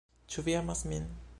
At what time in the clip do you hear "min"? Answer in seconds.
0.93-1.07